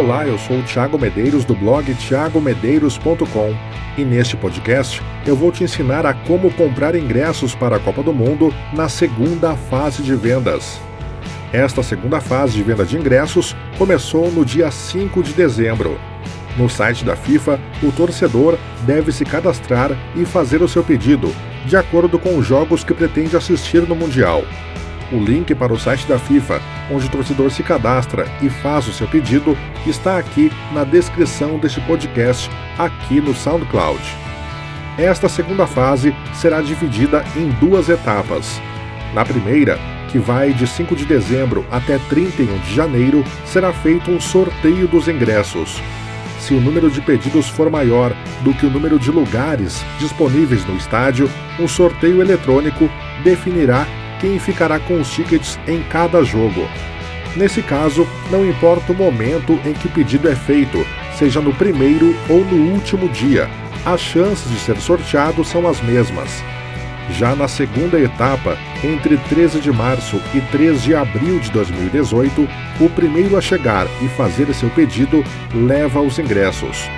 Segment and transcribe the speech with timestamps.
[0.00, 3.54] Olá, eu sou o Thiago Medeiros do blog thiagomedeiros.com
[3.98, 8.10] e neste podcast eu vou te ensinar a como comprar ingressos para a Copa do
[8.10, 10.80] Mundo na segunda fase de vendas.
[11.52, 16.00] Esta segunda fase de venda de ingressos começou no dia 5 de dezembro.
[16.56, 18.56] No site da FIFA, o torcedor
[18.86, 21.30] deve se cadastrar e fazer o seu pedido,
[21.66, 24.44] de acordo com os jogos que pretende assistir no Mundial.
[25.12, 26.60] O link para o site da FIFA,
[26.90, 31.80] onde o torcedor se cadastra e faz o seu pedido, está aqui na descrição deste
[31.80, 34.00] podcast, aqui no SoundCloud.
[34.96, 38.60] Esta segunda fase será dividida em duas etapas.
[39.12, 39.78] Na primeira,
[40.10, 45.08] que vai de 5 de dezembro até 31 de janeiro, será feito um sorteio dos
[45.08, 45.82] ingressos.
[46.38, 50.76] Se o número de pedidos for maior do que o número de lugares disponíveis no
[50.76, 52.88] estádio, um sorteio eletrônico
[53.22, 53.86] definirá
[54.20, 56.68] quem ficará com os tickets em cada jogo.
[57.36, 60.84] Nesse caso, não importa o momento em que o pedido é feito,
[61.16, 63.48] seja no primeiro ou no último dia,
[63.84, 66.42] as chances de ser sorteado são as mesmas.
[67.12, 72.48] Já na segunda etapa, entre 13 de março e 3 de abril de 2018,
[72.80, 76.88] o primeiro a chegar e fazer seu pedido leva os ingressos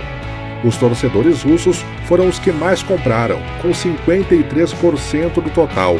[0.66, 5.96] Os torcedores russos foram os que mais compraram, com 53% do total.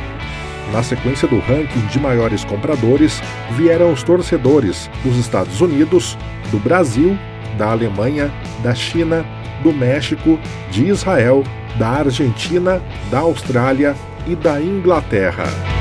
[0.74, 6.18] Na sequência do ranking de maiores compradores, vieram os torcedores dos Estados Unidos,
[6.52, 7.18] do Brasil,
[7.58, 8.30] da Alemanha,
[8.62, 9.26] da China,
[9.64, 10.38] do México,
[10.70, 11.46] de Israel,
[11.80, 13.96] da Argentina, da Austrália
[14.28, 15.77] e da Inglaterra.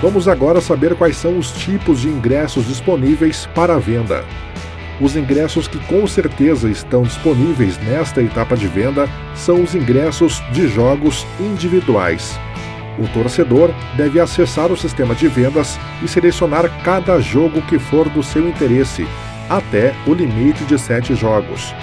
[0.00, 4.24] Vamos agora saber quais são os tipos de ingressos disponíveis para venda.
[5.00, 10.68] Os ingressos que com certeza estão disponíveis nesta etapa de venda são os ingressos de
[10.68, 12.38] jogos individuais.
[12.96, 18.22] O torcedor deve acessar o sistema de vendas e selecionar cada jogo que for do
[18.22, 19.06] seu interesse,
[19.50, 21.74] até o limite de sete jogos.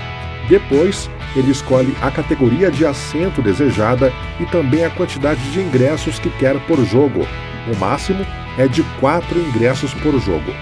[0.47, 6.29] Depois, ele escolhe a categoria de assento desejada e também a quantidade de ingressos que
[6.29, 7.25] quer por jogo,
[7.71, 8.25] o máximo
[8.57, 10.53] é de 4 ingressos por jogo.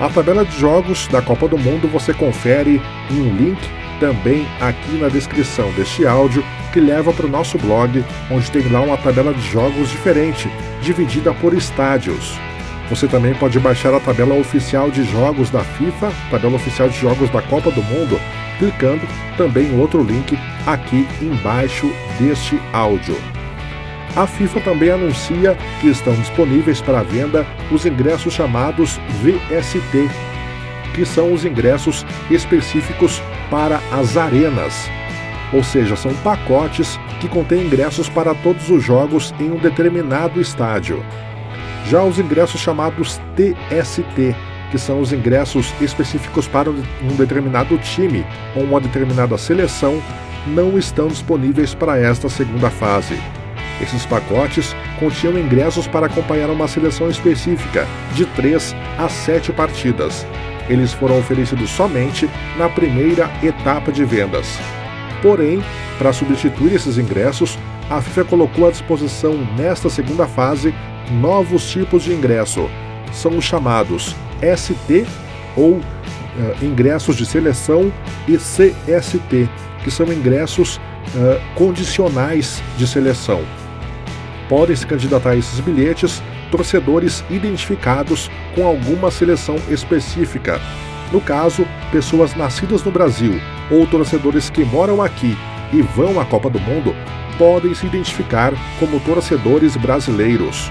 [0.00, 2.80] A tabela de jogos da Copa do Mundo você confere
[3.10, 3.60] em um link
[4.00, 8.80] também aqui na descrição deste áudio que leva para o nosso blog, onde tem lá
[8.80, 12.36] uma tabela de jogos diferente, dividida por estádios.
[12.90, 17.30] Você também pode baixar a tabela oficial de jogos da FIFA, tabela oficial de jogos
[17.30, 18.18] da Copa do Mundo,
[18.58, 20.36] clicando também em outro link
[20.66, 21.88] aqui embaixo
[22.18, 23.16] deste áudio.
[24.14, 30.10] A FIFA também anuncia que estão disponíveis para venda os ingressos chamados VST,
[30.94, 34.90] que são os ingressos específicos para as arenas.
[35.50, 41.02] Ou seja, são pacotes que contêm ingressos para todos os jogos em um determinado estádio.
[41.88, 44.36] Já os ingressos chamados TST,
[44.70, 50.02] que são os ingressos específicos para um determinado time ou uma determinada seleção,
[50.46, 53.18] não estão disponíveis para esta segunda fase.
[53.80, 60.26] Esses pacotes continham ingressos para acompanhar uma seleção específica, de 3 a 7 partidas.
[60.68, 64.58] Eles foram oferecidos somente na primeira etapa de vendas.
[65.20, 65.62] Porém,
[65.98, 67.58] para substituir esses ingressos,
[67.90, 70.74] a FIFA colocou à disposição nesta segunda fase
[71.10, 72.70] novos tipos de ingresso.
[73.12, 74.14] São os chamados
[74.56, 75.04] ST
[75.56, 75.82] ou uh,
[76.62, 77.92] ingressos de seleção
[78.26, 79.48] e CST,
[79.82, 83.44] que são ingressos uh, condicionais de seleção
[84.52, 90.60] podem se candidatar a esses bilhetes torcedores identificados com alguma seleção específica.
[91.10, 93.40] No caso, pessoas nascidas no Brasil
[93.70, 95.38] ou torcedores que moram aqui
[95.72, 96.94] e vão à Copa do Mundo
[97.38, 100.70] podem se identificar como torcedores brasileiros.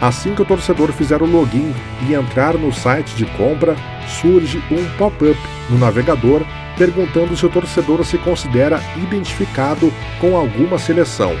[0.00, 1.72] Assim que o torcedor fizer o login
[2.08, 3.76] e entrar no site de compra,
[4.20, 5.38] surge um pop-up
[5.70, 6.42] no navegador
[6.76, 11.36] perguntando se o torcedor se considera identificado com alguma seleção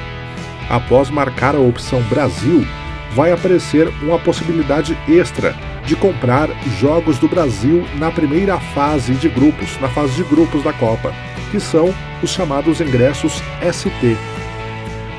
[0.72, 2.66] após marcar a opção Brasil,
[3.14, 5.54] vai aparecer uma possibilidade extra
[5.84, 6.48] de comprar
[6.80, 11.12] jogos do Brasil na primeira fase de grupos, na fase de grupos da Copa,
[11.50, 14.16] que são os chamados ingressos ST.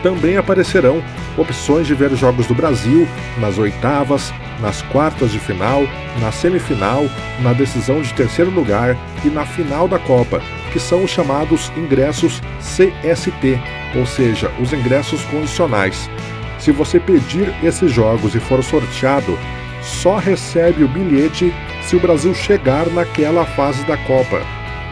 [0.02, 1.04] Também aparecerão
[1.38, 3.08] opções de ver jogos do Brasil
[3.38, 5.84] nas oitavas, nas quartas de final,
[6.20, 7.06] na semifinal,
[7.42, 10.42] na decisão de terceiro lugar e na final da Copa,
[10.74, 13.62] que são os chamados ingressos CST,
[13.96, 16.10] ou seja, os ingressos condicionais.
[16.58, 19.38] Se você pedir esses jogos e for sorteado,
[19.82, 21.54] só recebe o bilhete
[21.84, 24.42] se o Brasil chegar naquela fase da Copa.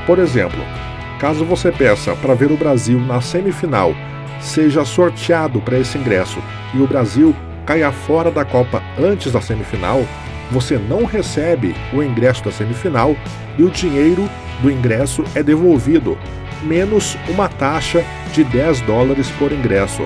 [0.05, 0.59] Por exemplo,
[1.19, 3.95] caso você peça para ver o Brasil na semifinal,
[4.39, 6.39] seja sorteado para esse ingresso
[6.75, 7.35] e o Brasil
[7.65, 10.05] caia fora da Copa antes da semifinal,
[10.51, 13.15] você não recebe o ingresso da semifinal
[13.57, 14.29] e o dinheiro
[14.61, 16.17] do ingresso é devolvido,
[16.63, 18.03] menos uma taxa
[18.33, 20.03] de 10 dólares por ingresso.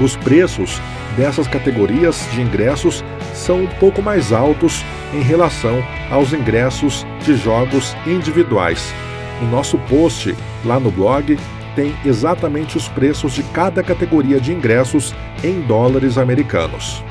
[0.00, 0.80] Os preços
[1.16, 3.02] dessas categorias de ingressos
[3.34, 8.92] são um pouco mais altos em relação aos ingressos de jogos individuais.
[9.40, 11.38] No nosso post lá no blog
[11.74, 15.14] tem exatamente os preços de cada categoria de ingressos
[15.44, 17.02] em dólares americanos.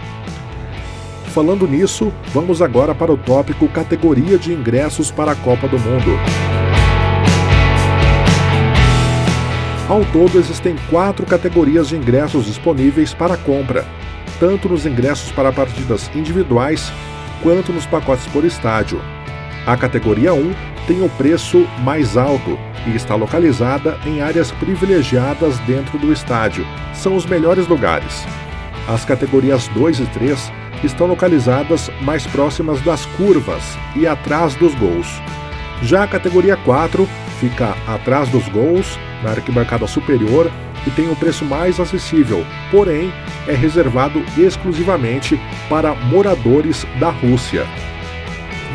[1.36, 6.18] Falando nisso, vamos agora para o tópico categoria de ingressos para a Copa do Mundo.
[9.90, 13.86] Ao todo, existem quatro categorias de ingressos disponíveis para compra,
[14.40, 16.90] tanto nos ingressos para partidas individuais
[17.44, 19.02] quanto nos pacotes por estádio.
[19.68, 20.54] A categoria 1
[20.88, 26.66] tem o preço mais alto e está localizada em áreas privilegiadas dentro do estádio.
[26.94, 28.26] São os melhores lugares.
[28.88, 30.52] As categorias 2 e 3
[30.84, 33.64] estão localizadas mais próximas das curvas
[33.96, 35.08] e atrás dos gols.
[35.82, 37.08] Já a categoria 4
[37.40, 40.52] fica atrás dos gols, na arquibancada superior
[40.86, 43.12] e tem um preço mais acessível, porém
[43.48, 47.66] é reservado exclusivamente para moradores da Rússia.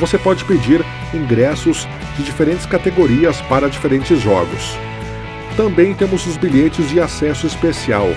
[0.01, 0.85] Você pode pedir
[1.15, 1.87] ingressos
[2.17, 4.77] de diferentes categorias para diferentes jogos.
[5.57, 8.09] Também temos os bilhetes de acesso especial.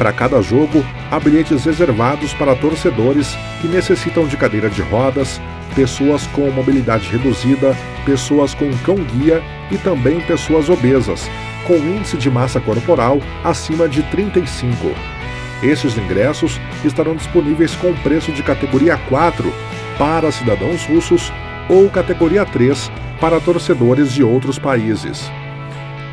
[0.00, 5.38] Para cada jogo, há bilhetes reservados para torcedores que necessitam de cadeira de rodas,
[5.76, 7.76] pessoas com mobilidade reduzida,
[8.06, 11.28] pessoas com cão-guia e também pessoas obesas,
[11.66, 14.74] com índice de massa corporal acima de 35.
[15.62, 19.52] Estes ingressos estarão disponíveis com preço de categoria 4
[19.98, 21.30] para cidadãos russos
[21.68, 25.30] ou categoria 3 para torcedores de outros países.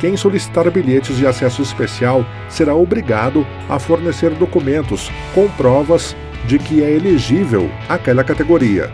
[0.00, 6.14] Quem solicitar bilhetes de acesso especial será obrigado a fornecer documentos com provas
[6.46, 8.90] de que é elegível àquela categoria.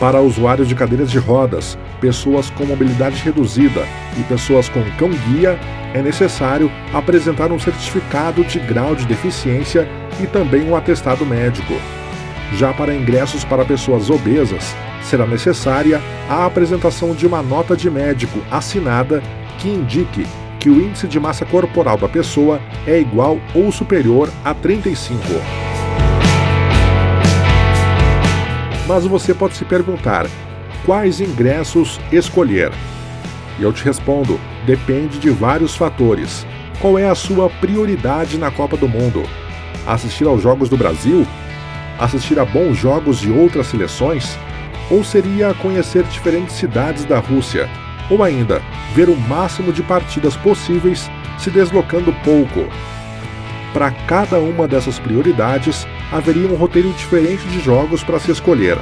[0.00, 3.86] Para usuários de cadeiras de rodas, pessoas com mobilidade reduzida
[4.18, 5.58] e pessoas com cão-guia,
[5.94, 9.86] é necessário apresentar um certificado de grau de deficiência
[10.20, 11.74] e também um atestado médico.
[12.56, 18.40] Já para ingressos para pessoas obesas, será necessária a apresentação de uma nota de médico
[18.50, 19.22] assinada
[19.60, 20.26] que indique
[20.58, 25.22] que o índice de massa corporal da pessoa é igual ou superior a 35.
[28.88, 30.26] Mas você pode se perguntar:
[30.84, 32.72] quais ingressos escolher?
[33.58, 36.46] E eu te respondo: depende de vários fatores.
[36.80, 39.22] Qual é a sua prioridade na Copa do Mundo?
[39.86, 41.26] Assistir aos Jogos do Brasil?
[41.98, 44.38] Assistir a bons jogos de outras seleções?
[44.90, 47.68] Ou seria conhecer diferentes cidades da Rússia?
[48.10, 48.60] Ou ainda,
[48.94, 51.08] ver o máximo de partidas possíveis
[51.38, 52.68] se deslocando pouco?
[53.72, 58.76] Para cada uma dessas prioridades, haveria um roteiro diferente de jogos para se escolher.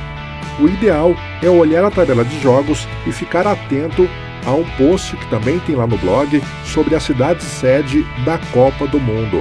[0.58, 4.08] O ideal é olhar a tabela de jogos e ficar atento
[4.46, 8.86] a um post que também tem lá no blog sobre a cidade sede da Copa
[8.86, 9.40] do Mundo.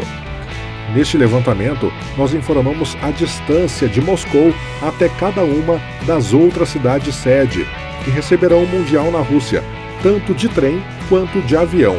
[0.93, 7.67] Neste levantamento, nós informamos a distância de Moscou até cada uma das outras cidades sede,
[8.03, 9.63] que receberão o Mundial na Rússia,
[10.01, 11.97] tanto de trem quanto de avião.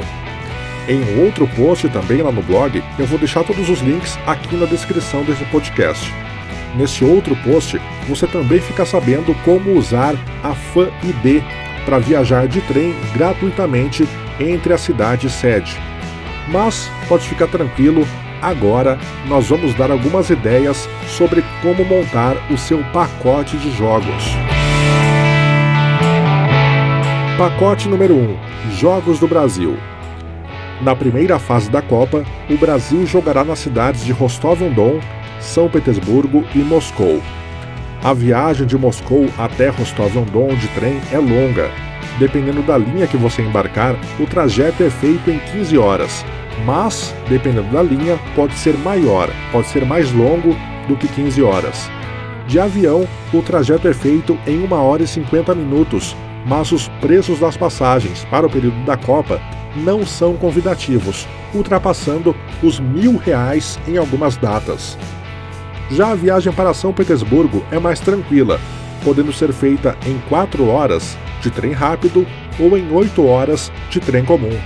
[0.88, 4.56] Em um outro post também lá no blog, eu vou deixar todos os links aqui
[4.56, 6.10] na descrição desse podcast.
[6.74, 7.78] Nesse outro post,
[8.08, 11.42] você também fica sabendo como usar a FAN ID
[11.84, 14.08] para viajar de trem gratuitamente
[14.40, 15.76] entre a cidade sede.
[16.48, 18.06] Mas pode ficar tranquilo,
[18.40, 24.24] Agora, nós vamos dar algumas ideias sobre como montar o seu pacote de jogos.
[27.36, 28.36] Pacote número 1:
[28.76, 29.76] Jogos do Brasil.
[30.80, 35.00] Na primeira fase da Copa, o Brasil jogará nas cidades de Rostov-on-Don,
[35.40, 37.20] São Petersburgo e Moscou.
[38.04, 41.68] A viagem de Moscou até Rostov-on-Don de trem é longa.
[42.20, 46.24] Dependendo da linha que você embarcar, o trajeto é feito em 15 horas,
[46.64, 51.90] mas, dependendo da linha, pode ser maior, pode ser mais longo do que 15 horas.
[52.46, 57.40] De avião, o trajeto é feito em 1 hora e 50 minutos, mas os preços
[57.40, 59.40] das passagens para o período da Copa
[59.76, 64.96] não são convidativos, ultrapassando os mil reais em algumas datas.
[65.90, 68.60] Já a viagem para São Petersburgo é mais tranquila,
[69.04, 72.26] podendo ser feita em 4 horas de trem rápido
[72.58, 74.56] ou em 8 horas de trem comum.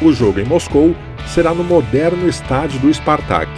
[0.00, 0.94] O jogo em Moscou
[1.26, 3.50] será no moderno estádio do Spartak.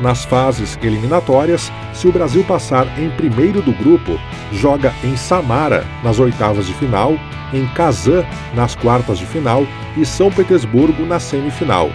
[0.00, 4.18] Nas fases eliminatórias, se o Brasil passar em primeiro do grupo,
[4.52, 7.18] joga em Samara nas oitavas de final,
[7.52, 8.24] em Kazan
[8.54, 11.90] nas quartas de final e São Petersburgo na semifinal.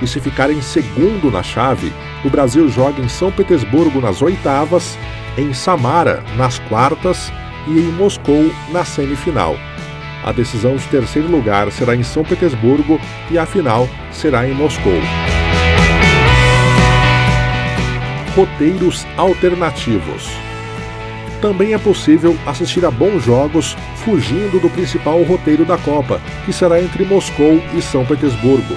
[0.00, 1.92] E se ficar em segundo na chave,
[2.24, 4.98] o Brasil joga em São Petersburgo nas oitavas,
[5.36, 7.30] em Samara nas quartas
[7.66, 9.56] e em Moscou na semifinal.
[10.24, 12.98] A decisão de terceiro lugar será em São Petersburgo
[13.30, 14.98] e a final será em Moscou.
[18.34, 20.26] Roteiros alternativos.
[21.42, 26.80] Também é possível assistir a bons jogos fugindo do principal roteiro da Copa, que será
[26.80, 28.74] entre Moscou e São Petersburgo.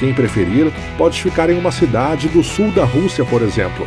[0.00, 3.86] Quem preferir, pode ficar em uma cidade do sul da Rússia, por exemplo.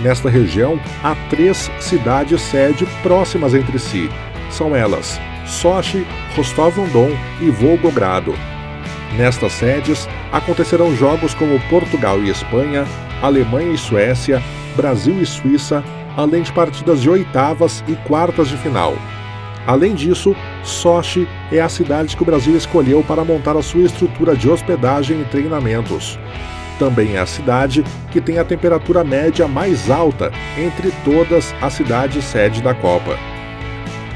[0.00, 4.08] Nesta região, há três cidades-sede próximas entre si.
[4.52, 6.06] São elas Sochi,
[6.36, 8.34] Rostov-on-Don e Volgogrado.
[9.16, 12.86] Nestas sedes acontecerão jogos como Portugal e Espanha,
[13.20, 14.42] Alemanha e Suécia,
[14.76, 15.82] Brasil e Suíça,
[16.16, 18.94] além de partidas de oitavas e quartas de final.
[19.66, 24.34] Além disso, Sochi é a cidade que o Brasil escolheu para montar a sua estrutura
[24.34, 26.18] de hospedagem e treinamentos.
[26.78, 32.24] Também é a cidade que tem a temperatura média mais alta entre todas as cidades
[32.24, 33.16] sede da Copa.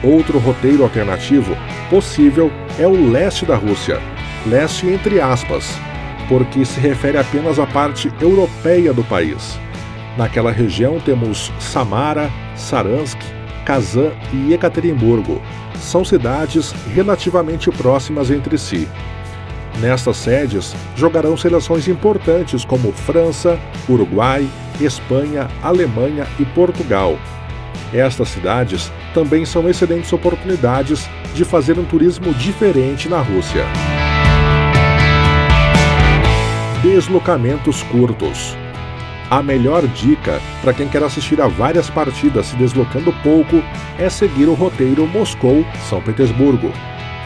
[0.06, 1.56] Outro roteiro alternativo
[1.90, 4.00] possível é o leste da Rússia,
[4.46, 5.68] leste entre aspas,
[6.28, 9.58] porque se refere apenas à parte europeia do país.
[10.16, 13.18] Naquela região temos Samara, Saransk,
[13.64, 15.42] Kazan e Ekaterimburgo.
[15.74, 18.88] São cidades relativamente próximas entre si.
[19.80, 23.58] Nestas sedes jogarão seleções importantes como França,
[23.88, 24.48] Uruguai,
[24.80, 27.18] Espanha, Alemanha e Portugal,
[27.98, 33.64] estas cidades também são excelentes oportunidades de fazer um turismo diferente na Rússia.
[36.82, 38.56] Deslocamentos curtos.
[39.28, 43.62] A melhor dica para quem quer assistir a várias partidas se deslocando pouco
[43.98, 46.72] é seguir o roteiro Moscou-São Petersburgo.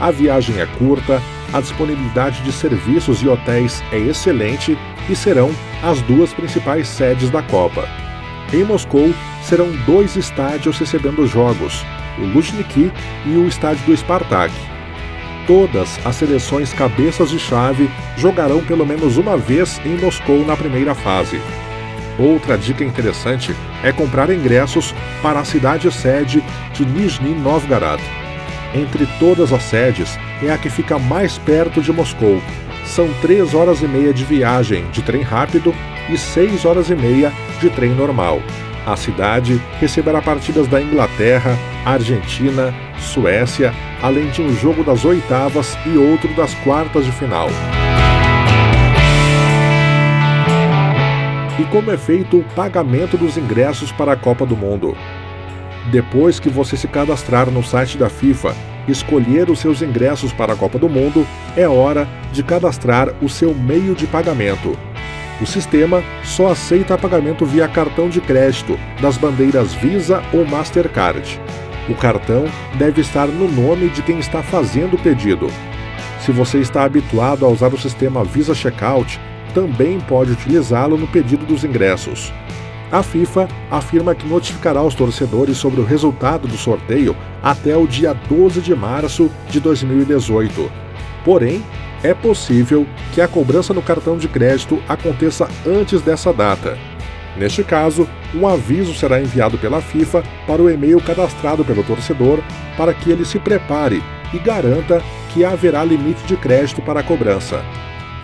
[0.01, 1.21] A viagem é curta,
[1.53, 4.79] a disponibilidade de serviços e hotéis é excelente
[5.11, 5.51] e serão
[5.83, 7.87] as duas principais sedes da Copa.
[8.53, 9.15] Em Moscou,
[9.45, 11.85] serão dois estádios recebendo jogos,
[12.19, 12.91] o Luzhniki
[13.25, 14.53] e o estádio do Spartak.
[15.47, 20.97] Todas as seleções cabeças de chave jogarão pelo menos uma vez em Moscou na primeira
[20.97, 21.41] fase.
[22.19, 23.55] Outra dica interessante
[23.85, 24.93] é comprar ingressos
[25.23, 26.43] para a cidade sede
[26.73, 28.03] de Nizhny Novgorod.
[28.75, 32.43] Entre todas as sedes, é a que fica mais perto de Moscou.
[32.85, 35.75] São três horas e meia de viagem de trem rápido
[36.09, 38.41] e seis horas e meia de trem normal.
[38.87, 43.73] A cidade receberá partidas da Inglaterra, Argentina, Suécia,
[44.03, 47.49] além de um jogo das oitavas e outro das quartas de final.
[51.59, 54.97] E como é feito o pagamento dos ingressos para a Copa do Mundo?
[55.91, 58.55] Depois que você se cadastrar no site da FIFA,
[58.91, 63.55] escolher os seus ingressos para a Copa do Mundo, é hora de cadastrar o seu
[63.55, 64.77] meio de pagamento.
[65.41, 71.41] O sistema só aceita pagamento via cartão de crédito das bandeiras Visa ou Mastercard.
[71.89, 72.45] O cartão
[72.75, 75.49] deve estar no nome de quem está fazendo o pedido.
[76.21, 79.19] Se você está habituado a usar o sistema Visa Checkout,
[79.55, 82.33] também pode utilizá-lo no pedido dos ingressos.
[82.93, 88.13] A FIFA afirma que notificará os torcedores sobre o resultado do sorteio até o dia
[88.13, 90.71] 12 de março de 2018.
[91.25, 91.65] Porém,
[92.03, 96.77] é possível que a cobrança no cartão de crédito aconteça antes dessa data.
[97.37, 102.41] Neste caso, um aviso será enviado pela FIFA para o e-mail cadastrado pelo torcedor
[102.77, 105.01] para que ele se prepare e garanta
[105.33, 107.65] que haverá limite de crédito para a cobrança.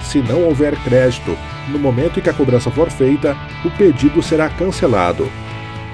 [0.00, 1.36] Se não houver crédito
[1.68, 5.28] no momento em que a cobrança for feita, o pedido será cancelado.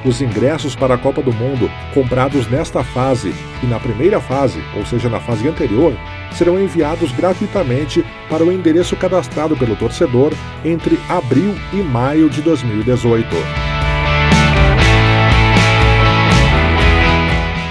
[0.05, 3.33] Os ingressos para a Copa do Mundo comprados nesta fase
[3.63, 5.97] e na primeira fase, ou seja, na fase anterior,
[6.33, 10.33] serão enviados gratuitamente para o endereço cadastrado pelo torcedor
[10.65, 13.29] entre abril e maio de 2018.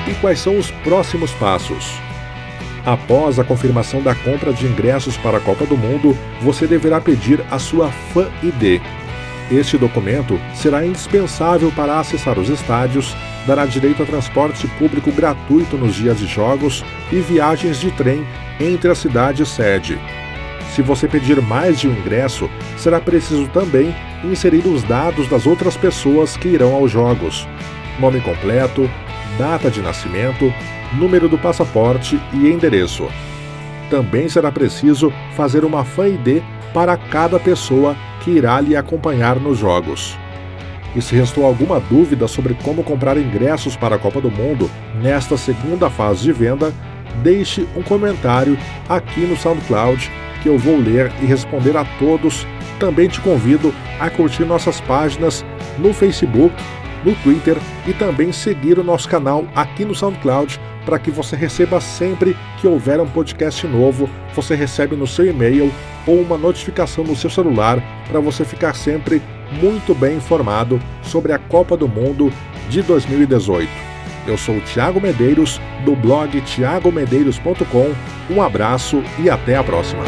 [0.09, 1.99] E quais são os próximos passos?
[2.85, 7.43] Após a confirmação da compra de ingressos para a Copa do Mundo, você deverá pedir
[7.51, 8.81] a sua Fan ID,
[9.51, 13.13] este documento será indispensável para acessar os estádios
[13.45, 18.25] dará direito a transporte público gratuito nos dias de jogos e viagens de trem
[18.61, 19.99] entre a cidade e sede.
[20.73, 25.75] Se você pedir mais de um ingresso, será preciso também inserir os dados das outras
[25.75, 27.45] pessoas que irão aos jogos:
[27.99, 28.89] nome completo,
[29.37, 30.53] data de nascimento,
[30.93, 33.07] número do passaporte e endereço.
[33.89, 36.43] Também será preciso fazer uma FAID
[36.73, 40.17] para cada pessoa que irá lhe acompanhar nos jogos.
[40.95, 44.69] E se restou alguma dúvida sobre como comprar ingressos para a Copa do Mundo
[45.01, 46.73] nesta segunda fase de venda,
[47.23, 48.57] deixe um comentário
[48.89, 52.45] aqui no SoundCloud que eu vou ler e responder a todos.
[52.79, 55.45] Também te convido a curtir nossas páginas
[55.77, 56.55] no Facebook,
[57.05, 57.57] no Twitter
[57.87, 60.59] e também seguir o nosso canal aqui no SoundCloud
[60.91, 65.71] para que você receba sempre que houver um podcast novo, você recebe no seu e-mail
[66.05, 69.21] ou uma notificação no seu celular para você ficar sempre
[69.53, 72.29] muito bem informado sobre a Copa do Mundo
[72.69, 73.69] de 2018.
[74.27, 77.93] Eu sou o Thiago Medeiros, do blog tiagomedeiros.com.
[78.29, 80.03] Um abraço e até a próxima.